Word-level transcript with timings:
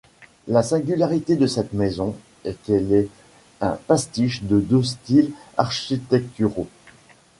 La 0.47 0.63
singularité 0.63 1.35
de 1.35 1.45
cette 1.45 1.73
maison 1.73 2.15
est 2.43 2.59
qu'elle 2.63 2.91
est 2.91 3.07
un 3.63 3.77
pastiche 3.85 4.41
de 4.41 4.59
deux 4.59 4.81
styles 4.81 5.29
architecturaux. 5.57 6.67